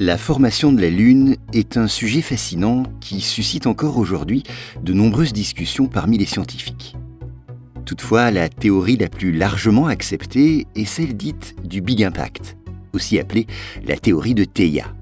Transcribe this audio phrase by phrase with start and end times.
[0.00, 4.42] La formation de la Lune est un sujet fascinant qui suscite encore aujourd'hui
[4.82, 6.96] de nombreuses discussions parmi les scientifiques.
[7.86, 12.56] Toutefois, la théorie la plus largement acceptée est celle dite du Big Impact,
[12.92, 13.46] aussi appelée
[13.86, 14.92] la théorie de Theia.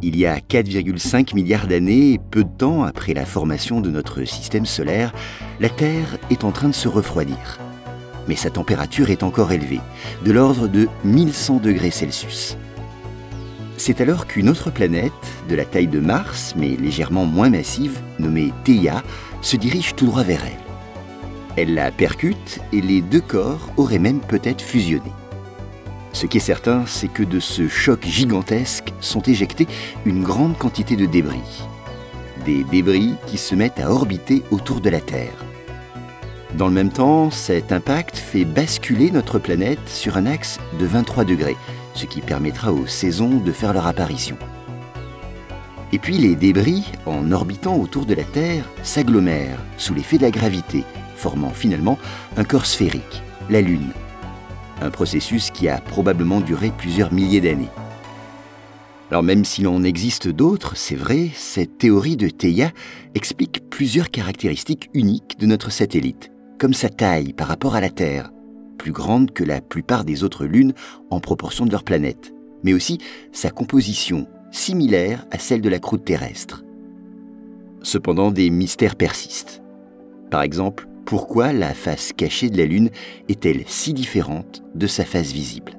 [0.00, 4.64] Il y a 4,5 milliards d'années, peu de temps après la formation de notre système
[4.64, 5.12] solaire,
[5.60, 7.58] la Terre est en train de se refroidir.
[8.28, 9.80] Mais sa température est encore élevée,
[10.24, 12.56] de l'ordre de 1100 degrés Celsius.
[13.78, 15.12] C'est alors qu'une autre planète,
[15.48, 19.04] de la taille de Mars, mais légèrement moins massive, nommée Theia,
[19.40, 20.58] se dirige tout droit vers elle.
[21.56, 25.12] Elle la percute et les deux corps auraient même peut-être fusionné.
[26.12, 29.68] Ce qui est certain, c'est que de ce choc gigantesque sont éjectés
[30.04, 31.62] une grande quantité de débris.
[32.44, 35.47] Des débris qui se mettent à orbiter autour de la Terre.
[36.58, 41.24] Dans le même temps, cet impact fait basculer notre planète sur un axe de 23
[41.24, 41.56] degrés,
[41.94, 44.36] ce qui permettra aux saisons de faire leur apparition.
[45.92, 50.32] Et puis les débris, en orbitant autour de la Terre, s'agglomèrent sous l'effet de la
[50.32, 50.82] gravité,
[51.14, 51.96] formant finalement
[52.36, 53.92] un corps sphérique, la Lune.
[54.82, 57.70] Un processus qui a probablement duré plusieurs milliers d'années.
[59.12, 62.72] Alors même s'il en existe d'autres, c'est vrai, cette théorie de Theia
[63.14, 68.32] explique plusieurs caractéristiques uniques de notre satellite, comme sa taille par rapport à la Terre,
[68.78, 70.72] plus grande que la plupart des autres lunes
[71.10, 72.98] en proportion de leur planète, mais aussi
[73.32, 76.64] sa composition, similaire à celle de la croûte terrestre.
[77.82, 79.62] Cependant, des mystères persistent.
[80.30, 82.90] Par exemple, pourquoi la face cachée de la Lune
[83.28, 85.77] est-elle si différente de sa face visible?